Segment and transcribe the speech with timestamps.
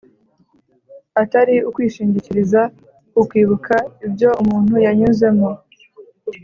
[1.21, 2.61] atari ukwishingikiriza
[3.13, 5.49] ku kwibuka ibyo umuntu yanyuzemo